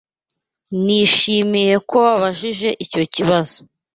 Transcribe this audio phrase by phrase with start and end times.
[0.83, 3.57] Nishimiye ko wabajije icyo kibazo.